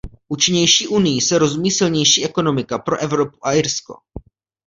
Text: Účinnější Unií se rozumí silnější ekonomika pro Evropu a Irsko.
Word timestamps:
Účinnější 0.29 0.87
Unií 0.87 1.21
se 1.21 1.37
rozumí 1.39 1.71
silnější 1.71 2.25
ekonomika 2.25 2.77
pro 2.77 2.97
Evropu 2.97 3.39
a 3.45 3.53
Irsko. 3.53 3.95